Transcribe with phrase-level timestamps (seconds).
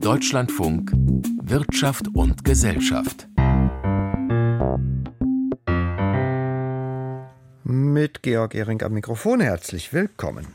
[0.00, 0.92] Deutschlandfunk
[1.42, 3.28] Wirtschaft und Gesellschaft.
[7.64, 10.46] Mit Georg Ehring am Mikrofon herzlich willkommen.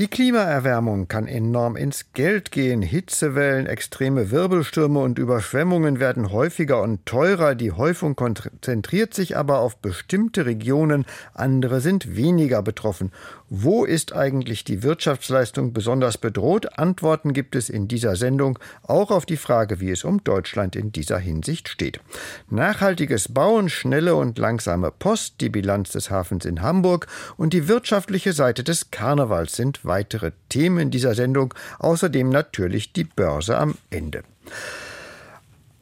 [0.00, 2.80] Die Klimaerwärmung kann enorm ins Geld gehen.
[2.80, 7.54] Hitzewellen, extreme Wirbelstürme und Überschwemmungen werden häufiger und teurer.
[7.54, 11.04] Die Häufung konzentriert sich aber auf bestimmte Regionen,
[11.34, 13.12] andere sind weniger betroffen.
[13.50, 16.78] Wo ist eigentlich die Wirtschaftsleistung besonders bedroht?
[16.78, 20.92] Antworten gibt es in dieser Sendung auch auf die Frage, wie es um Deutschland in
[20.92, 22.00] dieser Hinsicht steht.
[22.48, 28.32] Nachhaltiges Bauen, schnelle und langsame Post, die Bilanz des Hafens in Hamburg und die wirtschaftliche
[28.32, 34.22] Seite des Karnevals sind weitere Themen dieser Sendung, außerdem natürlich die Börse am Ende.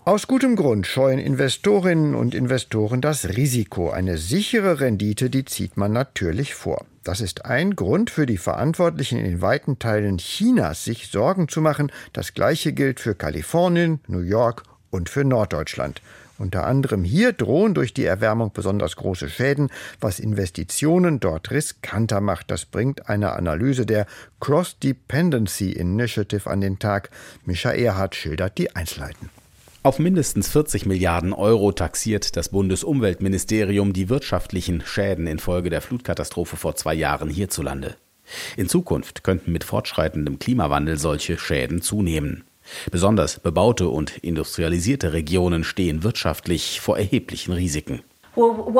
[0.08, 3.90] Aus gutem Grund scheuen Investorinnen und Investoren das Risiko.
[3.90, 6.86] Eine sichere Rendite, die zieht man natürlich vor.
[7.04, 11.92] Das ist ein Grund für die Verantwortlichen in weiten Teilen Chinas, sich Sorgen zu machen.
[12.14, 16.00] Das gleiche gilt für Kalifornien, New York und für Norddeutschland.
[16.38, 22.50] Unter anderem hier drohen durch die Erwärmung besonders große Schäden, was Investitionen dort riskanter macht.
[22.50, 24.06] Das bringt eine Analyse der
[24.40, 27.10] Cross-Dependency Initiative an den Tag.
[27.44, 29.30] Mischa Erhardt schildert die Einzelheiten.
[29.82, 36.76] Auf mindestens 40 Milliarden Euro taxiert das Bundesumweltministerium die wirtschaftlichen Schäden infolge der Flutkatastrophe vor
[36.76, 37.96] zwei Jahren hierzulande.
[38.56, 42.44] In Zukunft könnten mit fortschreitendem Klimawandel solche Schäden zunehmen.
[42.90, 48.02] Besonders bebaute und industrialisierte Regionen stehen wirtschaftlich vor erheblichen Risiken.
[48.38, 48.72] Uh,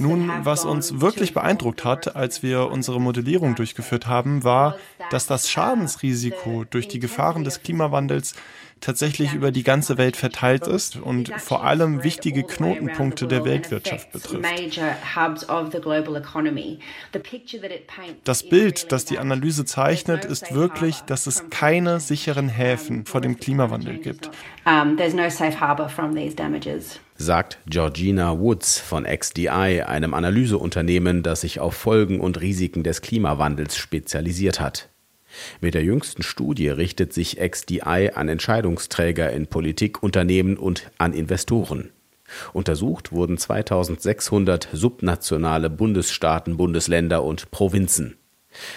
[0.00, 4.76] Nun, was uns wirklich beeindruckt hat, als wir unsere Modellierung durchgeführt haben, war,
[5.10, 8.34] dass das Schadensrisiko durch die Gefahren des Klimawandels
[8.80, 14.44] tatsächlich über die ganze Welt verteilt ist und vor allem wichtige Knotenpunkte der Weltwirtschaft betrifft.
[18.24, 23.38] Das Bild, das die Analyse zeichnet, ist wirklich, dass es keine sicheren Häfen vor dem
[23.38, 24.30] Klimawandel gibt.
[27.20, 33.76] Sagt Georgina Woods von XDI, einem Analyseunternehmen, das sich auf Folgen und Risiken des Klimawandels
[33.76, 34.87] spezialisiert hat.
[35.60, 41.90] Mit der jüngsten Studie richtet sich XDI an Entscheidungsträger in Politik, Unternehmen und an Investoren.
[42.52, 48.16] Untersucht wurden 2600 subnationale Bundesstaaten, Bundesländer und Provinzen.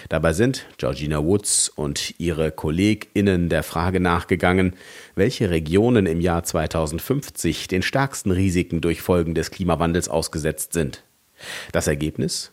[0.08, 4.76] Dabei sind Georgina Woods und ihre KollegInnen der Frage nachgegangen,
[5.14, 11.04] welche Regionen im Jahr 2050 den stärksten Risiken durch Folgen des Klimawandels ausgesetzt sind.
[11.72, 12.51] Das Ergebnis?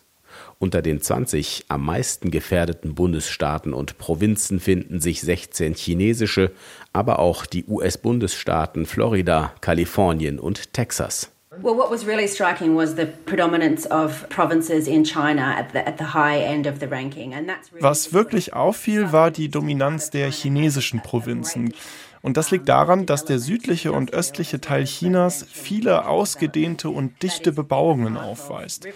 [0.62, 6.52] Unter den 20 am meisten gefährdeten Bundesstaaten und Provinzen finden sich 16 chinesische,
[6.92, 11.31] aber auch die US-Bundesstaaten Florida, Kalifornien und Texas.
[11.62, 15.98] Well, what was really striking was the predominance of provinces in China at the, at
[15.98, 17.34] the high end of the ranking.
[17.34, 21.74] And that's really Was wirklich auffiel, war die Dominanz der chinesischen Provinzen.
[22.22, 27.52] Und das liegt daran, dass der südliche und östliche Teil Chinas viele ausgedehnte und dichte
[27.52, 28.88] Bebauungen aufweist.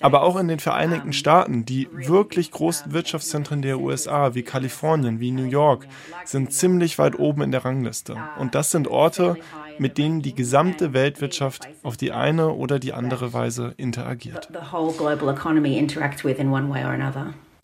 [0.00, 5.30] Aber auch in den Vereinigten Staaten, die wirklich großen Wirtschaftszentren der USA wie Kalifornien, wie
[5.30, 5.86] New York,
[6.24, 8.16] sind ziemlich weit oben in der Rangliste.
[8.38, 9.36] Und das sind Orte,
[9.78, 14.48] mit denen die gesamte Weltwirtschaft auf die eine oder die andere Weise interagiert.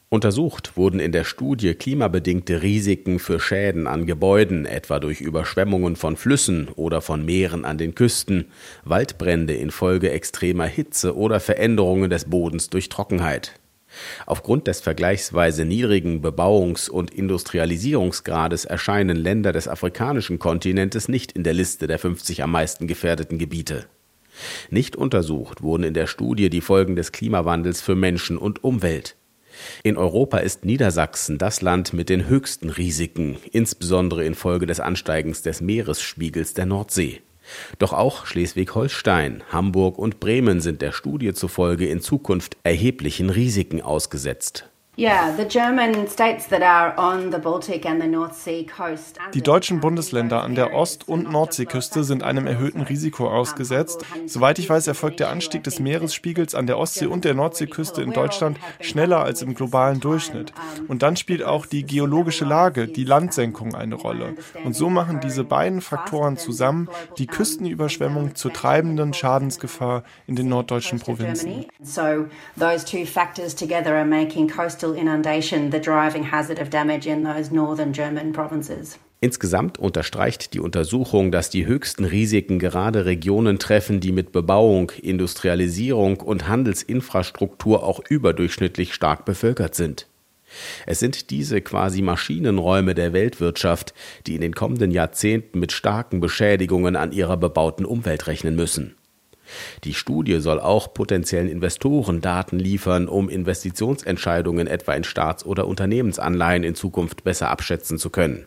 [0.08, 6.16] Untersucht wurden in der Studie klimabedingte Risiken für Schäden an Gebäuden, etwa durch Überschwemmungen von
[6.16, 8.46] Flüssen oder von Meeren an den Küsten,
[8.84, 13.58] Waldbrände infolge extremer Hitze oder Veränderungen des Bodens durch Trockenheit.
[14.26, 21.54] Aufgrund des vergleichsweise niedrigen Bebauungs- und Industrialisierungsgrades erscheinen Länder des afrikanischen Kontinentes nicht in der
[21.54, 23.86] Liste der 50 am meisten gefährdeten Gebiete.
[24.70, 29.16] Nicht untersucht wurden in der Studie die Folgen des Klimawandels für Menschen und Umwelt.
[29.82, 35.60] In Europa ist Niedersachsen das Land mit den höchsten Risiken, insbesondere infolge des Ansteigens des
[35.60, 37.20] Meeresspiegels der Nordsee.
[37.78, 44.68] Doch auch Schleswig-Holstein, Hamburg und Bremen sind der Studie zufolge in Zukunft erheblichen Risiken ausgesetzt.
[44.98, 45.04] Die
[49.42, 54.06] deutschen Bundesländer an der Ost- und Nordseeküste sind einem erhöhten Risiko ausgesetzt.
[54.24, 58.14] Soweit ich weiß, erfolgt der Anstieg des Meeresspiegels an der Ostsee- und der Nordseeküste in
[58.14, 60.54] Deutschland schneller als im globalen Durchschnitt.
[60.88, 64.34] Und dann spielt auch die geologische Lage, die Landsenkung eine Rolle.
[64.64, 66.88] Und so machen diese beiden Faktoren zusammen
[67.18, 71.66] die Küstenüberschwemmung zur treibenden Schadensgefahr in den norddeutschen Provinzen.
[71.82, 72.24] So
[72.58, 77.24] those two factors together are making coastal coastal inundation the driving hazard of damage in
[77.24, 78.98] those northern German provinces.
[79.20, 86.20] Insgesamt unterstreicht die Untersuchung, dass die höchsten Risiken gerade Regionen treffen, die mit Bebauung, Industrialisierung
[86.20, 90.06] und Handelsinfrastruktur auch überdurchschnittlich stark bevölkert sind.
[90.84, 93.94] Es sind diese quasi Maschinenräume der Weltwirtschaft,
[94.26, 98.96] die in den kommenden Jahrzehnten mit starken Beschädigungen an ihrer bebauten Umwelt rechnen müssen.
[99.84, 106.64] Die Studie soll auch potenziellen Investoren Daten liefern, um Investitionsentscheidungen etwa in Staats- oder Unternehmensanleihen
[106.64, 108.46] in Zukunft besser abschätzen zu können.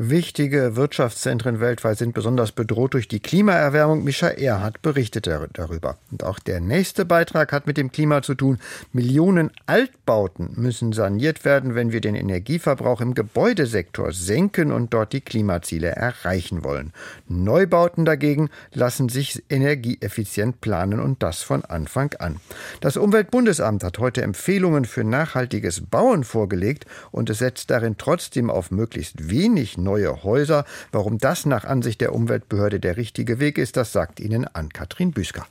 [0.00, 4.04] Wichtige Wirtschaftszentren weltweit sind besonders bedroht durch die Klimaerwärmung.
[4.04, 5.98] Mischa Erhardt berichtet darüber.
[6.12, 8.60] Und auch der nächste Beitrag hat mit dem Klima zu tun.
[8.92, 15.20] Millionen Altbauten müssen saniert werden, wenn wir den Energieverbrauch im Gebäudesektor senken und dort die
[15.20, 16.92] Klimaziele erreichen wollen.
[17.26, 22.36] Neubauten dagegen lassen sich energieeffizient planen und das von Anfang an.
[22.80, 28.70] Das Umweltbundesamt hat heute Empfehlungen für nachhaltiges Bauen vorgelegt und es setzt darin trotzdem auf
[28.70, 30.64] möglichst wenig neue Häuser.
[30.92, 35.46] Warum das nach Ansicht der Umweltbehörde der richtige Weg ist, das sagt Ihnen Ann-Kathrin Büsker.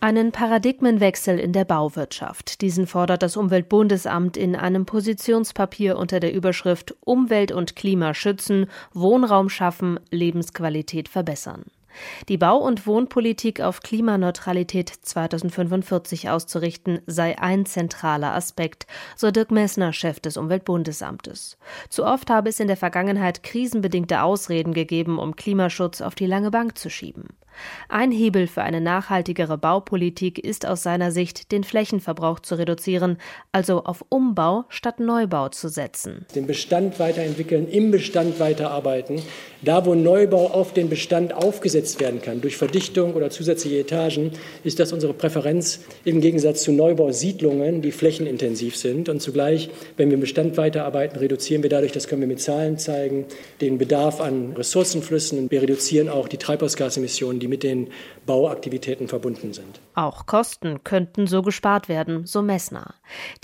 [0.00, 2.60] Einen Paradigmenwechsel in der Bauwirtschaft.
[2.60, 9.48] Diesen fordert das Umweltbundesamt in einem Positionspapier unter der Überschrift Umwelt und Klima schützen, Wohnraum
[9.48, 11.66] schaffen, Lebensqualität verbessern.
[12.28, 18.86] Die Bau- und Wohnpolitik auf Klimaneutralität 2045 auszurichten, sei ein zentraler Aspekt,
[19.16, 21.58] so Dirk Messner, Chef des Umweltbundesamtes.
[21.88, 26.50] Zu oft habe es in der Vergangenheit krisenbedingte Ausreden gegeben, um Klimaschutz auf die lange
[26.50, 27.28] Bank zu schieben.
[27.88, 33.18] Ein Hebel für eine nachhaltigere Baupolitik ist aus seiner Sicht, den Flächenverbrauch zu reduzieren,
[33.52, 36.26] also auf Umbau statt Neubau zu setzen.
[36.34, 39.22] Den Bestand weiterentwickeln, im Bestand weiterarbeiten.
[39.62, 44.32] Da, wo Neubau auf den Bestand aufgesetzt werden kann, durch Verdichtung oder zusätzliche Etagen,
[44.64, 49.08] ist das unsere Präferenz im Gegensatz zu Neubausiedlungen, die flächenintensiv sind.
[49.08, 52.78] Und zugleich, wenn wir im Bestand weiterarbeiten, reduzieren wir dadurch, das können wir mit Zahlen
[52.78, 53.26] zeigen,
[53.60, 55.50] den Bedarf an Ressourcenflüssen.
[55.50, 57.88] Wir reduzieren auch die Treibhausgasemissionen, die mit den
[58.24, 59.80] Bauaktivitäten verbunden sind.
[59.94, 62.94] Auch Kosten könnten so gespart werden, so Messner.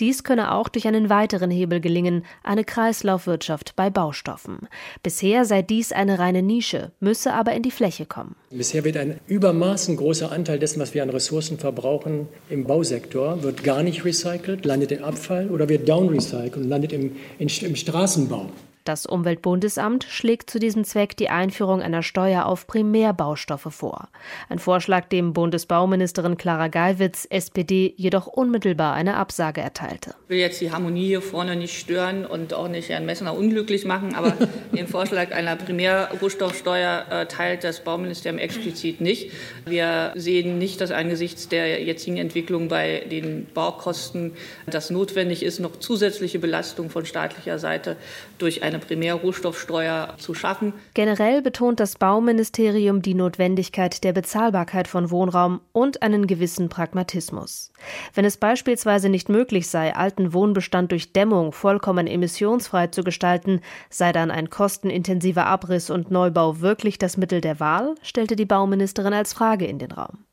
[0.01, 4.69] Dies könne auch durch einen weiteren Hebel gelingen, eine Kreislaufwirtschaft bei Baustoffen.
[5.03, 8.37] Bisher sei dies eine reine Nische, müsse aber in die Fläche kommen.
[8.51, 13.65] Bisher wird ein übermaßen großer Anteil dessen, was wir an Ressourcen verbrauchen im Bausektor, wird
[13.65, 18.47] gar nicht recycelt, landet im Abfall oder wird downrecycelt und landet im, in, im Straßenbau.
[18.89, 24.09] Das Umweltbundesamt schlägt zu diesem Zweck die Einführung einer Steuer auf Primärbaustoffe vor.
[24.49, 30.15] Ein Vorschlag, dem Bundesbauministerin Clara Geiwitz, SPD, jedoch unmittelbar eine Absage erteilte.
[30.25, 33.85] Ich will jetzt die Harmonie hier vorne nicht stören und auch nicht Herrn Messner unglücklich
[33.85, 34.33] machen, aber
[34.73, 39.33] den Vorschlag einer Primärrohstoffsteuer äh, teilt das Bauministerium explizit nicht.
[39.67, 44.33] Wir sehen nicht, dass angesichts der jetzigen Entwicklung bei den Baukosten
[44.67, 47.97] das notwendig ist, noch zusätzliche Belastung von staatlicher Seite
[48.39, 50.73] durch eine eine Primärrohstoffsteuer zu schaffen.
[50.95, 57.73] Generell betont das Bauministerium die Notwendigkeit der Bezahlbarkeit von Wohnraum und einen gewissen Pragmatismus.
[58.15, 63.61] Wenn es beispielsweise nicht möglich sei, alten Wohnbestand durch Dämmung vollkommen emissionsfrei zu gestalten,
[63.91, 69.13] sei dann ein kostenintensiver Abriss und Neubau wirklich das Mittel der Wahl, stellte die Bauministerin
[69.13, 70.28] als Frage in den Raum.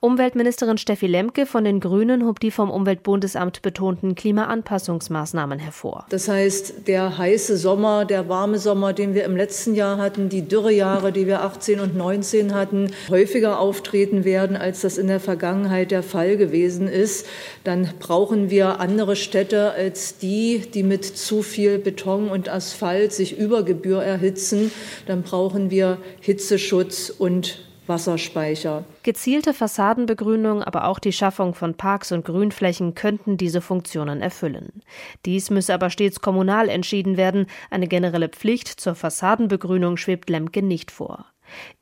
[0.00, 6.06] Umweltministerin Steffi Lemke von den Grünen hob die vom Umweltbundesamt betonten Klimaanpassungsmaßnahmen hervor.
[6.08, 10.42] Das heißt, der heiße Sommer, der warme Sommer, den wir im letzten Jahr hatten, die
[10.42, 15.90] Dürrejahre, die wir 18 und 19 hatten, häufiger auftreten werden, als das in der Vergangenheit
[15.90, 17.26] der Fall gewesen ist,
[17.64, 23.38] dann brauchen wir andere Städte als die, die mit zu viel Beton und Asphalt sich
[23.38, 24.70] über Gebühr erhitzen.
[25.06, 28.84] Dann brauchen wir Hitzeschutz und Wasserspeicher.
[29.02, 34.82] Gezielte Fassadenbegrünung, aber auch die Schaffung von Parks und Grünflächen könnten diese Funktionen erfüllen.
[35.26, 37.46] Dies müsse aber stets kommunal entschieden werden.
[37.70, 41.26] Eine generelle Pflicht zur Fassadenbegrünung schwebt Lemke nicht vor.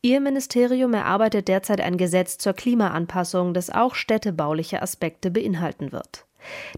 [0.01, 6.25] Ihr Ministerium erarbeitet derzeit ein Gesetz zur Klimaanpassung, das auch städtebauliche Aspekte beinhalten wird.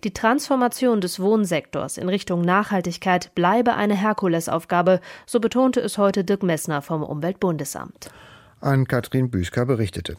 [0.02, 6.43] Die Transformation des Wohnsektors in Richtung Nachhaltigkeit bleibe eine Herkulesaufgabe, so betonte es heute Dirk
[6.43, 8.11] Messner vom Umweltbundesamt
[8.62, 10.16] an Katrin Büsker berichtete.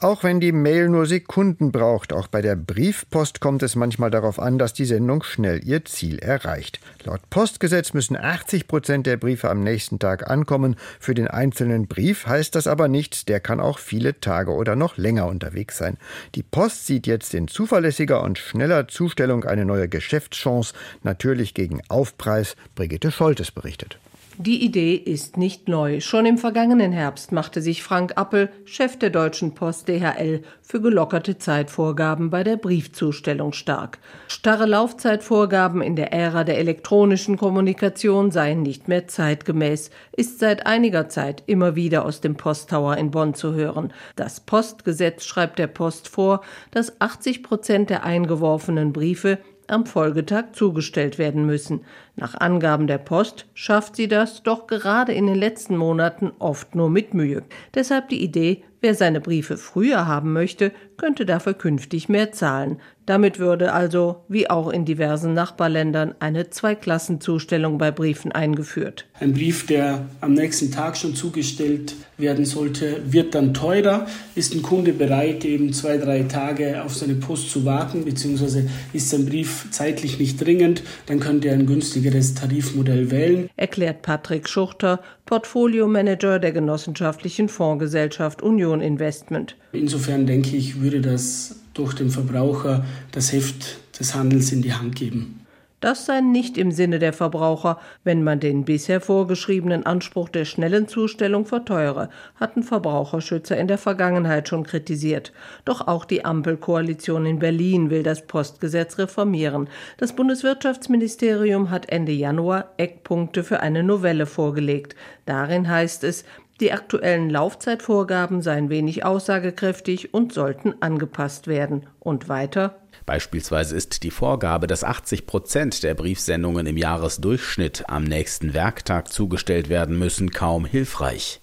[0.00, 4.38] Auch wenn die Mail nur Sekunden braucht, auch bei der Briefpost kommt es manchmal darauf
[4.38, 6.80] an, dass die Sendung schnell ihr Ziel erreicht.
[7.04, 10.76] Laut Postgesetz müssen 80 Prozent der Briefe am nächsten Tag ankommen.
[11.00, 14.96] Für den einzelnen Brief heißt das aber nichts, der kann auch viele Tage oder noch
[14.96, 15.96] länger unterwegs sein.
[16.34, 22.56] Die Post sieht jetzt in zuverlässiger und schneller Zustellung eine neue Geschäftschance, natürlich gegen Aufpreis.
[22.74, 23.98] Brigitte Scholtes berichtet.
[24.38, 26.00] Die Idee ist nicht neu.
[26.00, 31.38] Schon im vergangenen Herbst machte sich Frank Appel, Chef der Deutschen Post DHL, für gelockerte
[31.38, 33.98] Zeitvorgaben bei der Briefzustellung stark.
[34.28, 41.08] Starre Laufzeitvorgaben in der Ära der elektronischen Kommunikation seien nicht mehr zeitgemäß, ist seit einiger
[41.08, 43.90] Zeit immer wieder aus dem Posttower in Bonn zu hören.
[44.16, 49.38] Das Postgesetz schreibt der Post vor, dass 80 Prozent der eingeworfenen Briefe
[49.68, 51.84] am Folgetag zugestellt werden müssen.
[52.18, 56.88] Nach Angaben der Post schafft sie das doch gerade in den letzten Monaten oft nur
[56.88, 57.42] mit Mühe.
[57.74, 62.80] Deshalb die Idee, wer seine Briefe früher haben möchte, könnte dafür künftig mehr zahlen.
[63.04, 69.06] Damit würde also, wie auch in diversen Nachbarländern, eine Zweiklassenzustellung bei Briefen eingeführt.
[69.20, 74.06] Ein Brief, der am nächsten Tag schon zugestellt werden sollte, wird dann teurer.
[74.34, 79.10] Ist ein Kunde bereit, eben zwei, drei Tage auf seine Post zu warten, beziehungsweise ist
[79.10, 81.66] sein Brief zeitlich nicht dringend, dann könnte er ein
[82.06, 83.50] günstigeres Tarifmodell wählen.
[83.56, 89.56] Erklärt Patrick Schuchter, Portfoliomanager der genossenschaftlichen Fondsgesellschaft Union Investment.
[89.72, 94.94] Insofern denke ich, würde das durch den Verbraucher das Heft des Handels in die Hand
[94.96, 95.35] geben.
[95.80, 100.88] Das sei nicht im Sinne der Verbraucher, wenn man den bisher vorgeschriebenen Anspruch der schnellen
[100.88, 105.34] Zustellung verteuere, hatten Verbraucherschützer in der Vergangenheit schon kritisiert.
[105.66, 109.68] Doch auch die Ampelkoalition in Berlin will das Postgesetz reformieren.
[109.98, 114.96] Das Bundeswirtschaftsministerium hat Ende Januar Eckpunkte für eine Novelle vorgelegt.
[115.26, 116.24] Darin heißt es,
[116.60, 121.86] die aktuellen Laufzeitvorgaben seien wenig aussagekräftig und sollten angepasst werden.
[122.00, 128.52] Und weiter Beispielsweise ist die Vorgabe, dass 80 Prozent der Briefsendungen im Jahresdurchschnitt am nächsten
[128.52, 131.40] Werktag zugestellt werden müssen, kaum hilfreich.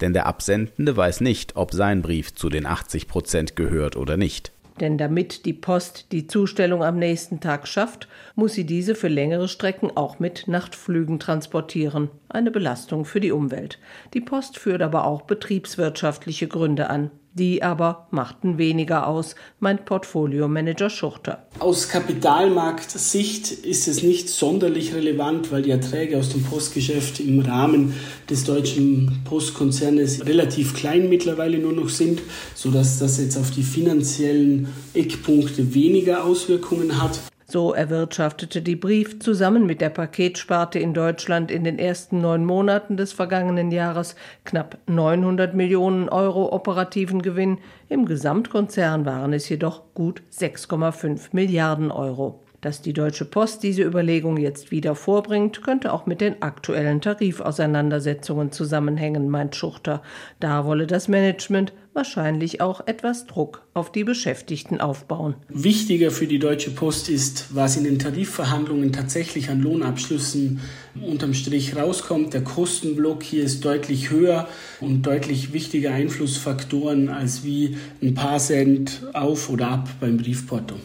[0.00, 4.52] Denn der Absendende weiß nicht, ob sein Brief zu den 80 Prozent gehört oder nicht.
[4.80, 9.46] Denn damit die Post die Zustellung am nächsten Tag schafft, muss sie diese für längere
[9.46, 12.10] Strecken auch mit Nachtflügen transportieren.
[12.28, 13.78] Eine Belastung für die Umwelt.
[14.14, 17.12] Die Post führt aber auch betriebswirtschaftliche Gründe an.
[17.36, 21.48] Die aber machten weniger aus, meint Portfoliomanager Schuchter.
[21.58, 27.94] Aus Kapitalmarktsicht ist es nicht sonderlich relevant, weil die Erträge aus dem Postgeschäft im Rahmen
[28.30, 32.22] des deutschen Postkonzernes relativ klein mittlerweile nur noch sind,
[32.54, 37.18] sodass das jetzt auf die finanziellen Eckpunkte weniger Auswirkungen hat.
[37.46, 42.96] So erwirtschaftete die Brief zusammen mit der Paketsparte in Deutschland in den ersten neun Monaten
[42.96, 47.58] des vergangenen Jahres knapp 900 Millionen Euro operativen Gewinn.
[47.90, 52.43] Im Gesamtkonzern waren es jedoch gut 6,5 Milliarden Euro.
[52.64, 58.52] Dass die Deutsche Post diese Überlegung jetzt wieder vorbringt, könnte auch mit den aktuellen Tarifauseinandersetzungen
[58.52, 60.00] zusammenhängen, meint Schuchter.
[60.40, 65.34] Da wolle das Management wahrscheinlich auch etwas Druck auf die Beschäftigten aufbauen.
[65.50, 70.60] Wichtiger für die Deutsche Post ist, was in den Tarifverhandlungen tatsächlich an Lohnabschlüssen
[71.06, 72.32] unterm Strich rauskommt.
[72.32, 74.48] Der Kostenblock hier ist deutlich höher
[74.80, 80.76] und deutlich wichtiger Einflussfaktoren als wie ein paar Cent auf oder ab beim Briefporto.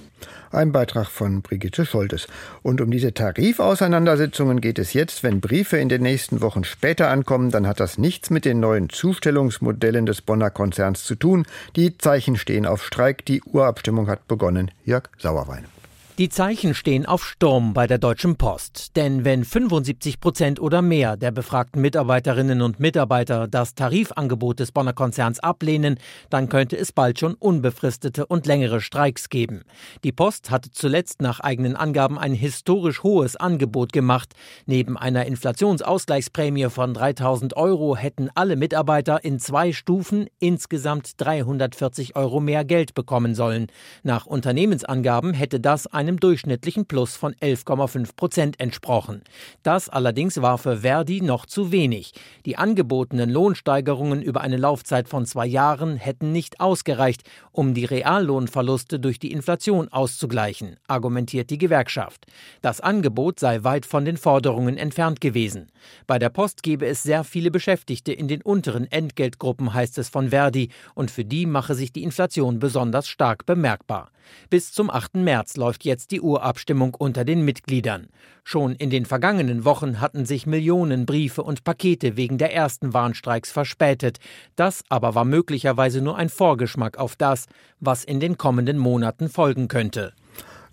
[0.51, 2.27] Ein Beitrag von Brigitte Scholtes.
[2.63, 5.24] Und um diese Tarifauseinandersetzungen geht es jetzt.
[5.24, 8.89] Wenn Briefe in den nächsten Wochen später ankommen, dann hat das nichts mit den neuen
[8.89, 11.46] Zustellungsmodellen des Bonner Konzerns zu tun.
[11.75, 13.25] Die Zeichen stehen auf Streik.
[13.25, 14.72] Die Urabstimmung hat begonnen.
[14.86, 15.78] Jörg Sauerwein.
[16.19, 18.97] Die Zeichen stehen auf Sturm bei der Deutschen Post.
[18.97, 24.91] Denn wenn 75 Prozent oder mehr der befragten Mitarbeiterinnen und Mitarbeiter das Tarifangebot des Bonner
[24.91, 25.97] Konzerns ablehnen,
[26.29, 29.61] dann könnte es bald schon unbefristete und längere Streiks geben.
[30.03, 34.33] Die Post hatte zuletzt nach eigenen Angaben ein historisch hohes Angebot gemacht.
[34.65, 42.41] Neben einer Inflationsausgleichsprämie von 3000 Euro hätten alle Mitarbeiter in zwei Stufen insgesamt 340 Euro
[42.41, 43.67] mehr Geld bekommen sollen.
[44.03, 49.21] Nach Unternehmensangaben hätte das eine einem durchschnittlichen Plus von 11,5 Prozent entsprochen.
[49.61, 52.13] Das allerdings war für Verdi noch zu wenig.
[52.45, 58.99] Die angebotenen Lohnsteigerungen über eine Laufzeit von zwei Jahren hätten nicht ausgereicht, um die Reallohnverluste
[58.99, 62.25] durch die Inflation auszugleichen, argumentiert die Gewerkschaft.
[62.61, 65.67] Das Angebot sei weit von den Forderungen entfernt gewesen.
[66.07, 70.29] Bei der Post gebe es sehr viele Beschäftigte in den unteren Entgeltgruppen, heißt es von
[70.29, 74.09] Verdi, und für die mache sich die Inflation besonders stark bemerkbar.
[74.49, 75.15] Bis zum 8.
[75.15, 78.08] März läuft jetzt die Urabstimmung unter den Mitgliedern.
[78.44, 83.51] Schon in den vergangenen Wochen hatten sich Millionen Briefe und Pakete wegen der ersten Warnstreiks
[83.51, 84.20] verspätet.
[84.56, 87.48] Das aber war möglicherweise nur ein Vorgeschmack auf das,
[87.79, 90.13] was in den kommenden Monaten folgen könnte.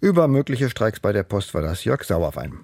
[0.00, 2.60] Über mögliche Streiks bei der Post war das Jörg Sauerwein.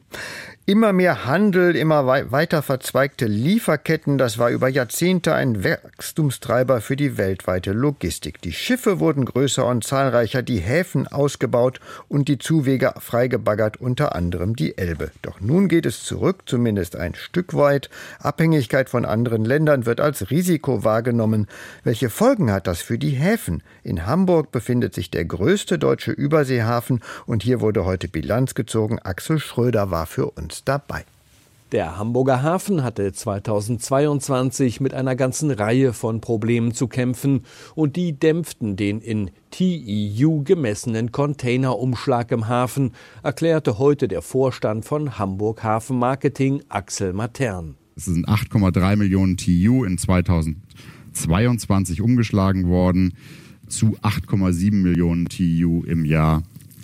[0.65, 7.19] Immer mehr Handel, immer weiter verzweigte Lieferketten, das war über Jahrzehnte ein Wachstumstreiber für die
[7.19, 8.41] weltweite Logistik.
[8.43, 14.55] Die Schiffe wurden größer und zahlreicher, die Häfen ausgebaut und die Zuwege freigebaggert, unter anderem
[14.55, 15.11] die Elbe.
[15.23, 17.91] Doch nun geht es zurück, zumindest ein Stück weit.
[18.21, 21.49] Abhängigkeit von anderen Ländern wird als Risiko wahrgenommen.
[21.83, 23.65] Welche Folgen hat das für die Häfen?
[23.83, 28.99] In Hamburg befindet sich der größte deutsche Überseehafen und hier wurde heute Bilanz gezogen.
[28.99, 31.05] Axel Schröder war für uns dabei.
[31.73, 38.13] Der Hamburger Hafen hatte 2022 mit einer ganzen Reihe von Problemen zu kämpfen und die
[38.13, 45.99] dämpften den in TEU gemessenen Containerumschlag im Hafen, erklärte heute der Vorstand von Hamburg Hafen
[45.99, 47.77] Marketing Axel Matern.
[47.97, 53.15] Es sind 8,3 Millionen TEU in 2022 umgeschlagen worden
[53.69, 56.43] zu 8,7 Millionen TEU im Jahr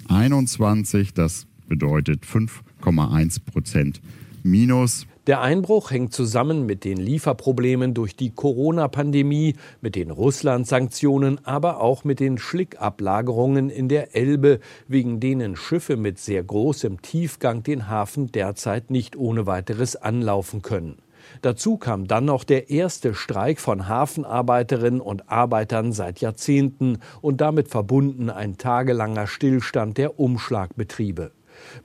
[0.08, 1.14] 21.
[1.14, 4.00] Das bedeutet 5 8,1 Prozent
[4.42, 5.06] minus.
[5.26, 12.04] Der Einbruch hängt zusammen mit den Lieferproblemen durch die Corona-Pandemie, mit den Russland-Sanktionen, aber auch
[12.04, 18.32] mit den Schlickablagerungen in der Elbe, wegen denen Schiffe mit sehr großem Tiefgang den Hafen
[18.32, 20.96] derzeit nicht ohne weiteres anlaufen können.
[21.42, 27.68] Dazu kam dann noch der erste Streik von Hafenarbeiterinnen und Arbeitern seit Jahrzehnten und damit
[27.68, 31.32] verbunden ein tagelanger Stillstand der Umschlagbetriebe.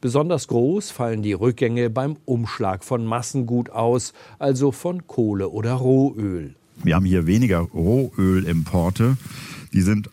[0.02, 6.56] Besonders groß fallen die Rückgänge beim Umschlag von Massengut aus, also von Kohle oder Rohöl.
[6.84, 9.18] Wir haben hier weniger Rohölimporte.
[9.74, 10.10] Die sind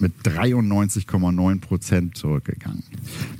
[0.00, 2.84] mit 93,9 Prozent zurückgegangen.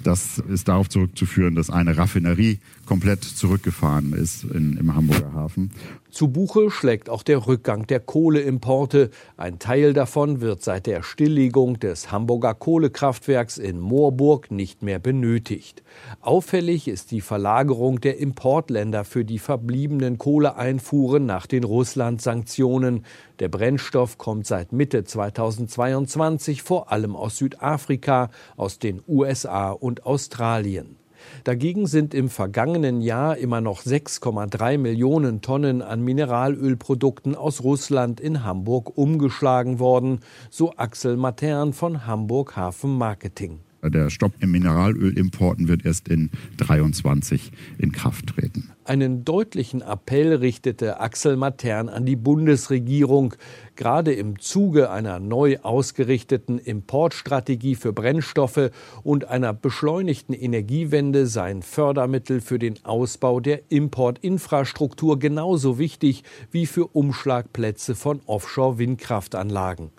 [0.02, 2.58] Das ist darauf zurückzuführen, dass eine Raffinerie
[2.88, 5.70] komplett zurückgefahren ist in, im Hamburger Hafen.
[6.10, 9.10] Zu Buche schlägt auch der Rückgang der Kohleimporte.
[9.36, 15.82] Ein Teil davon wird seit der Stilllegung des Hamburger Kohlekraftwerks in Moorburg nicht mehr benötigt.
[16.22, 23.04] Auffällig ist die Verlagerung der Importländer für die verbliebenen Kohleeinfuhren nach den Russland-Sanktionen.
[23.38, 30.96] Der Brennstoff kommt seit Mitte 2022 vor allem aus Südafrika, aus den USA und Australien.
[31.44, 38.44] Dagegen sind im vergangenen Jahr immer noch 6,3 Millionen Tonnen an Mineralölprodukten aus Russland in
[38.44, 40.20] Hamburg umgeschlagen worden,
[40.50, 43.60] so Axel Matern von Hamburg Hafen Marketing.
[43.82, 48.72] Der Stopp im Mineralölimporten wird erst in 23 in Kraft treten.
[48.88, 53.34] Einen deutlichen Appell richtete Axel Matern an die Bundesregierung.
[53.76, 58.70] Gerade im Zuge einer neu ausgerichteten Importstrategie für Brennstoffe
[59.02, 66.86] und einer beschleunigten Energiewende seien Fördermittel für den Ausbau der Importinfrastruktur genauso wichtig wie für
[66.86, 69.90] Umschlagplätze von Offshore-Windkraftanlagen.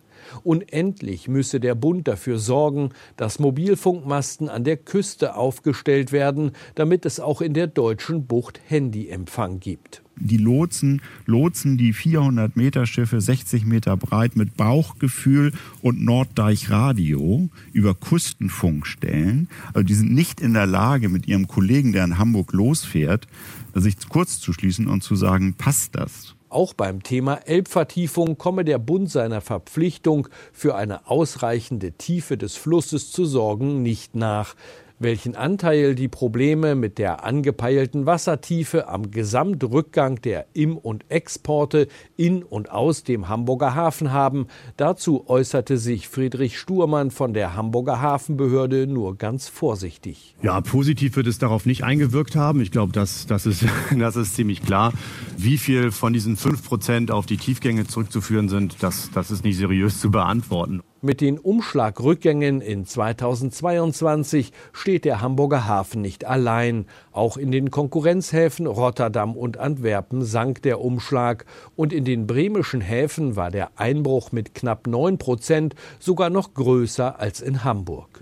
[0.44, 7.20] Unendlich müsse der Bund dafür sorgen, dass Mobilfunkmasten an der Küste aufgestellt werden, damit es
[7.20, 10.02] auch in der deutschen Bucht Handyempfang gibt.
[10.22, 17.96] Die Lotsen lotsen die 400 Meter Schiffe 60 Meter breit mit Bauchgefühl und Norddeichradio über
[17.96, 19.48] Küstenfunkstellen.
[19.74, 23.28] Also die sind nicht in der Lage, mit ihrem Kollegen, der in Hamburg losfährt,
[23.74, 26.36] sich kurz zu schließen und zu sagen, passt das?
[26.50, 33.12] Auch beim Thema Elbvertiefung komme der Bund seiner Verpflichtung, für eine ausreichende Tiefe des Flusses
[33.12, 34.56] zu sorgen, nicht nach
[35.00, 42.44] welchen Anteil die Probleme mit der angepeilten Wassertiefe am Gesamtrückgang der Im- und Exporte in
[42.44, 44.48] und aus dem Hamburger Hafen haben.
[44.78, 50.36] Dazu äußerte sich Friedrich Sturmann von der Hamburger Hafenbehörde nur ganz vorsichtig.
[50.42, 52.62] Ja, positiv wird es darauf nicht eingewirkt haben.
[52.62, 53.66] Ich glaube, das, das, ist,
[53.98, 54.94] das ist ziemlich klar.
[55.38, 59.58] Wie viel von diesen 5 Prozent auf die Tiefgänge zurückzuführen sind, das, das ist nicht
[59.58, 60.82] seriös zu beantworten.
[61.02, 66.88] Mit den Umschlagrückgängen in 2022 steht der Hamburger Hafen nicht allein.
[67.14, 71.46] Auch in den Konkurrenzhäfen Rotterdam und Antwerpen sank der Umschlag
[71.78, 77.18] und in den bremischen Häfen war der Einbruch mit knapp 9 Prozent sogar noch größer
[77.18, 78.22] als in Hamburg.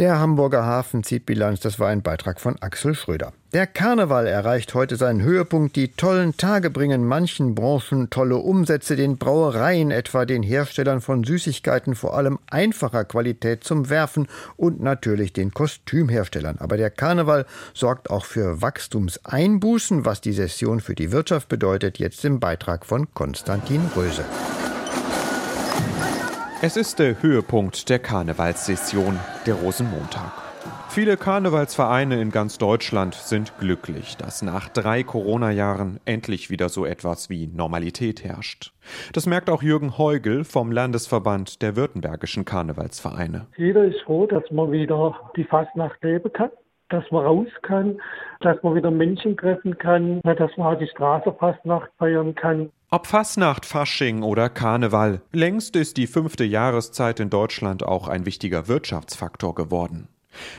[0.00, 3.32] Der Hamburger Hafen zieht Bilanz, das war ein Beitrag von Axel Schröder.
[3.52, 5.76] Der Karneval erreicht heute seinen Höhepunkt.
[5.76, 11.94] Die tollen Tage bringen manchen Branchen tolle Umsätze, den Brauereien etwa, den Herstellern von Süßigkeiten
[11.94, 14.26] vor allem einfacher Qualität zum Werfen
[14.56, 16.56] und natürlich den Kostümherstellern.
[16.58, 22.24] Aber der Karneval sorgt auch für Wachstumseinbußen, was die Session für die Wirtschaft bedeutet, jetzt
[22.24, 24.24] im Beitrag von Konstantin Röse.
[26.66, 30.32] Es ist der Höhepunkt der Karnevalssession, der Rosenmontag.
[30.88, 37.28] Viele Karnevalsvereine in ganz Deutschland sind glücklich, dass nach drei Corona-Jahren endlich wieder so etwas
[37.28, 38.72] wie Normalität herrscht.
[39.12, 43.44] Das merkt auch Jürgen Heugel vom Landesverband der württembergischen Karnevalsvereine.
[43.58, 46.48] Jeder ist froh, dass man wieder die Fastnacht leben kann,
[46.88, 48.00] dass man raus kann,
[48.40, 52.70] dass man wieder Menschen treffen kann, dass man halt die Straßenfastnacht feiern kann.
[52.94, 58.68] Ob Fastnacht, Fasching oder Karneval, längst ist die fünfte Jahreszeit in Deutschland auch ein wichtiger
[58.68, 60.06] Wirtschaftsfaktor geworden.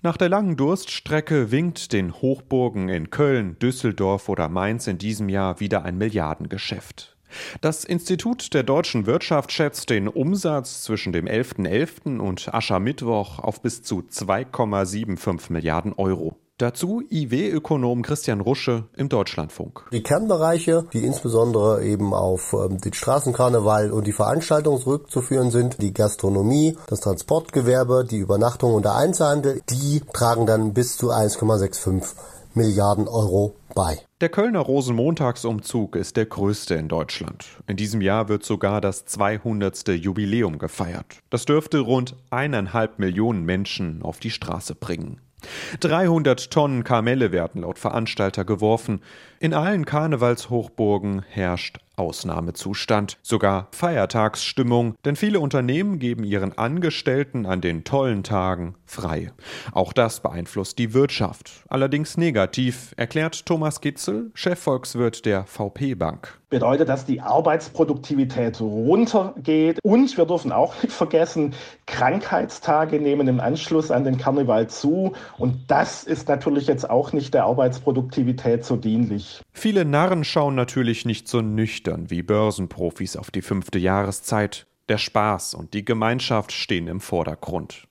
[0.03, 5.61] Nach der langen Durststrecke winkt den Hochburgen in Köln, Düsseldorf oder Mainz in diesem Jahr
[5.61, 7.15] wieder ein Milliardengeschäft.
[7.61, 12.17] Das Institut der deutschen Wirtschaft schätzt den Umsatz zwischen dem 11.11.
[12.17, 12.19] .11.
[12.19, 16.35] und Aschermittwoch auf bis zu 2,75 Milliarden Euro.
[16.57, 19.89] Dazu IW-Ökonom Christian Rusche im Deutschlandfunk.
[19.91, 25.93] Die Kernbereiche, die insbesondere eben auf ähm, den Straßenkarneval und die Veranstaltungen zurückzuführen sind, die
[25.93, 32.13] Gastronomie, das Transportgewerbe, die Übernachtung und der Einzelhandel, die tragen dann bis zu 1,65
[32.53, 33.99] Milliarden Euro bei.
[34.21, 37.47] Der Kölner Rosenmontagsumzug ist der größte in Deutschland.
[37.67, 39.89] In diesem Jahr wird sogar das 200.
[39.89, 41.17] Jubiläum gefeiert.
[41.29, 45.19] Das dürfte rund eineinhalb Millionen Menschen auf die Straße bringen.
[45.79, 49.01] 300 Tonnen Kamelle werden laut Veranstalter geworfen.
[49.39, 57.83] In allen Karnevalshochburgen herrscht Ausnahmezustand, sogar Feiertagsstimmung, denn viele Unternehmen geben ihren Angestellten an den
[57.83, 59.31] tollen Tagen frei.
[59.71, 66.39] Auch das beeinflusst die Wirtschaft, allerdings negativ, erklärt Thomas Gitzel, Chefvolkswirt der VP Bank.
[66.49, 71.53] Bedeutet, dass die Arbeitsproduktivität runtergeht und wir dürfen auch nicht vergessen,
[71.87, 77.33] Krankheitstage nehmen im Anschluss an den Karneval zu und das ist natürlich jetzt auch nicht
[77.33, 79.41] der Arbeitsproduktivität so dienlich.
[79.51, 84.67] Viele Narren schauen natürlich nicht so nüchtern wie Börsenprofis auf die fünfte Jahreszeit.
[84.87, 87.87] Der Spaß und die Gemeinschaft stehen im Vordergrund.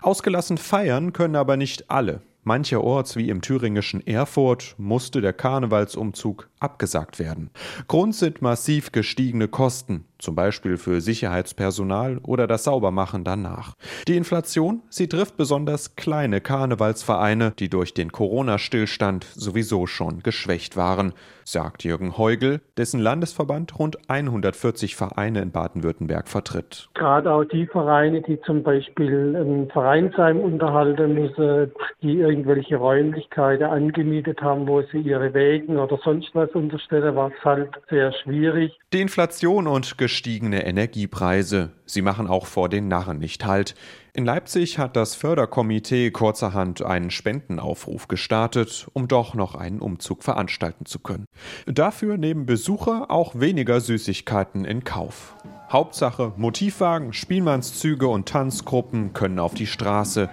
[0.00, 2.22] Ausgelassen feiern können aber nicht alle.
[2.48, 7.50] Mancherorts wie im thüringischen Erfurt musste der Karnevalsumzug abgesagt werden.
[7.86, 13.74] Grund sind massiv gestiegene Kosten, zum Beispiel für Sicherheitspersonal oder das Saubermachen danach.
[14.08, 21.12] Die Inflation, sie trifft besonders kleine Karnevalsvereine, die durch den Corona-Stillstand sowieso schon geschwächt waren,
[21.44, 26.88] sagt Jürgen Heugel, dessen Landesverband rund 140 Vereine in Baden-Württemberg vertritt.
[26.94, 34.40] Gerade auch die Vereine, die zum Beispiel ein Vereinsheim unterhalten müssen, die irgendwelche Räumlichkeiten angemietet
[34.40, 38.78] haben, wo sie ihre Wägen oder sonst was unterstellen, war es halt sehr schwierig.
[38.92, 43.74] Die Inflation und gestiegene Energiepreise, sie machen auch vor den Narren nicht Halt.
[44.14, 50.86] In Leipzig hat das Förderkomitee kurzerhand einen Spendenaufruf gestartet, um doch noch einen Umzug veranstalten
[50.86, 51.24] zu können.
[51.66, 55.36] Dafür nehmen Besucher auch weniger Süßigkeiten in Kauf.
[55.70, 60.30] Hauptsache Motivwagen, Spielmannszüge und Tanzgruppen können auf die Straße,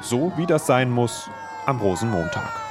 [0.00, 1.28] so wie das sein muss
[1.68, 2.67] am Rosenmontag.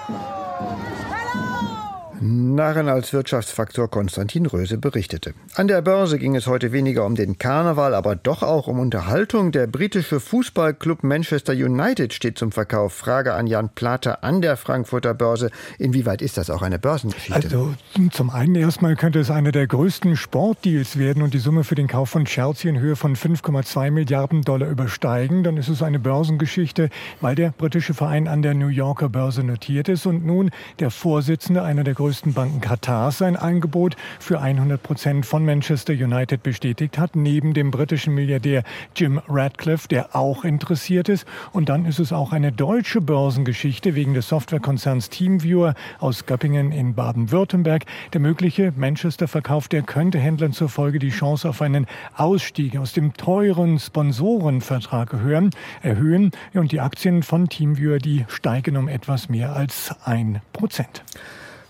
[2.20, 5.34] Narren als Wirtschaftsfaktor Konstantin Röse berichtete.
[5.56, 9.52] An der Börse ging es heute weniger um den Karneval, aber doch auch um Unterhaltung.
[9.52, 12.94] Der britische Fußballclub Manchester United steht zum Verkauf.
[12.94, 15.52] Frage an Jan Plater an der Frankfurter Börse.
[15.78, 17.36] Inwieweit ist das auch eine Börsengeschichte?
[17.36, 17.74] Also
[18.12, 21.88] zum einen erstmal könnte es einer der größten Sportdeals werden und die Summe für den
[21.88, 25.44] Kauf von Chelsea in Höhe von 5,2 Milliarden Dollar übersteigen.
[25.44, 26.90] Dann ist es eine Börsengeschichte,
[27.22, 30.50] weil der britische Verein an der New Yorker Börse notiert ist und nun
[30.80, 35.92] der Vorsitzende einer der größten größten Banken Katars sein Angebot für 100 Prozent von Manchester
[35.92, 38.64] United bestätigt hat, neben dem britischen Milliardär
[38.96, 41.28] Jim Radcliffe, der auch interessiert ist.
[41.52, 46.96] Und dann ist es auch eine deutsche Börsengeschichte wegen des Softwarekonzerns Teamviewer aus Göppingen in
[46.96, 47.84] Baden-Württemberg.
[48.14, 53.16] Der mögliche Manchester-Verkauf, der könnte Händlern zur Folge die Chance auf einen Ausstieg aus dem
[53.16, 55.50] teuren Sponsorenvertrag erhöhen.
[55.82, 56.32] erhöhen.
[56.54, 61.04] Und die Aktien von Teamviewer, die steigen um etwas mehr als ein Prozent.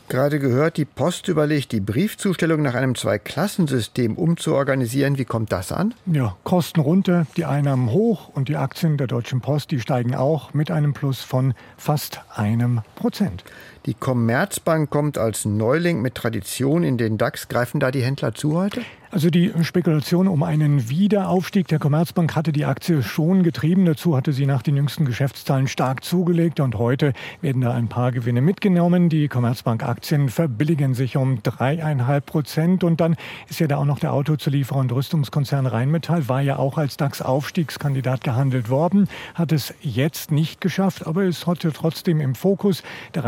[0.10, 5.18] Gerade gehört, die Post überlegt, die Briefzustellung nach einem Zweiklassensystem umzuorganisieren.
[5.18, 5.94] Wie kommt das an?
[6.06, 10.54] Ja, Kosten runter, die Einnahmen hoch und die Aktien der Deutschen Post, die steigen auch
[10.54, 13.44] mit einem Plus von fast einem Prozent.
[13.88, 17.48] Die Commerzbank kommt als Neuling mit Tradition in den DAX.
[17.48, 18.82] Greifen da die Händler zu heute?
[19.10, 23.86] Also die Spekulation um einen Wiederaufstieg der Commerzbank hatte die Aktie schon getrieben.
[23.86, 28.12] Dazu hatte sie nach den jüngsten Geschäftszahlen stark zugelegt und heute werden da ein paar
[28.12, 29.08] Gewinne mitgenommen.
[29.08, 33.16] Die Commerzbank-Aktien verbilligen sich um dreieinhalb Prozent und dann
[33.50, 38.26] ist ja da auch noch der Autozulieferer und Rüstungskonzern Rheinmetall, war ja auch als DAX-Aufstiegskandidat
[38.26, 42.84] gehandelt worden, hat es jetzt nicht geschafft, aber ist heute trotzdem im Fokus.
[43.16, 43.24] Der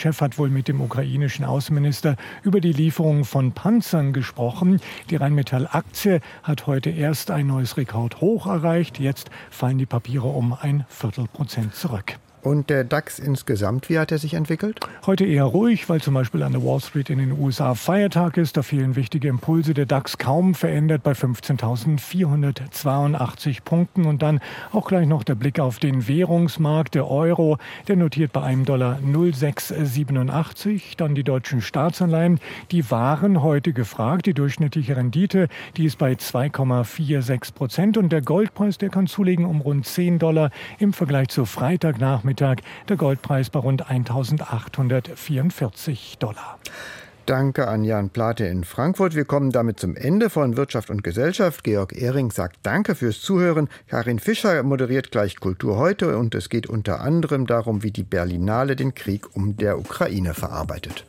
[0.00, 4.80] Rheinmetall-Chef hat wohl mit dem ukrainischen Außenminister über die Lieferung von Panzern gesprochen.
[5.10, 8.98] Die Rheinmetall-Aktie hat heute erst ein neues Rekordhoch erreicht.
[8.98, 12.18] Jetzt fallen die Papiere um ein Viertelprozent zurück.
[12.42, 14.80] Und der DAX insgesamt, wie hat er sich entwickelt?
[15.04, 18.56] Heute eher ruhig, weil zum Beispiel an der Wall Street in den USA Feiertag ist.
[18.56, 19.74] Da fehlen wichtige Impulse.
[19.74, 24.06] Der DAX kaum verändert bei 15.482 Punkten.
[24.06, 24.40] Und dann
[24.72, 26.94] auch gleich noch der Blick auf den Währungsmarkt.
[26.94, 30.96] Der Euro, der notiert bei einem Dollar 0,687.
[30.96, 34.24] Dann die deutschen Staatsanleihen, die waren heute gefragt.
[34.24, 37.98] Die durchschnittliche Rendite, die ist bei 2,46 Prozent.
[37.98, 42.62] Und der Goldpreis, der kann zulegen um rund 10 Dollar im Vergleich zu Freitagnachmittag Nachmittag
[42.88, 46.60] der Goldpreis bei rund 1844 Dollar.
[47.26, 49.16] Danke an Jan Plate in Frankfurt.
[49.16, 51.64] Wir kommen damit zum Ende von Wirtschaft und Gesellschaft.
[51.64, 53.68] Georg Ehring sagt Danke fürs Zuhören.
[53.88, 58.76] Karin Fischer moderiert gleich Kultur heute und es geht unter anderem darum, wie die Berlinale
[58.76, 61.04] den Krieg um der Ukraine verarbeitet.